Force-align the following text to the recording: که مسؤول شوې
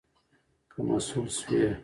که 0.71 0.77
مسؤول 0.87 1.27
شوې 1.37 1.65